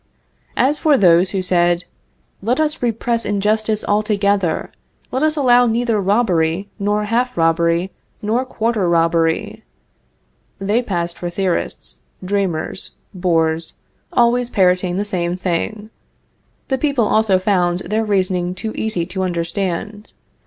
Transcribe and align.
As 0.57 0.79
for 0.79 0.97
those 0.97 1.29
who 1.29 1.43
said, 1.43 1.85
"Let 2.41 2.59
us 2.59 2.81
repress 2.81 3.23
injustice 3.23 3.85
altogether; 3.87 4.71
let 5.11 5.21
us 5.21 5.35
allow 5.35 5.67
neither 5.67 6.01
robbery, 6.01 6.67
nor 6.79 7.03
half 7.03 7.37
robbery, 7.37 7.91
nor 8.19 8.43
quarter 8.43 8.89
robbery," 8.89 9.63
they 10.57 10.81
passed 10.81 11.19
for 11.19 11.29
theorists, 11.29 11.99
dreamers, 12.25 12.89
bores 13.13 13.75
always 14.11 14.49
parroting 14.49 14.97
the 14.97 15.05
same 15.05 15.37
thing. 15.37 15.91
The 16.69 16.79
people 16.79 17.05
also 17.07 17.37
found 17.37 17.81
their 17.85 18.03
reasoning 18.03 18.55
too 18.55 18.73
easy 18.75 19.05
to 19.05 19.21
understand. 19.21 20.13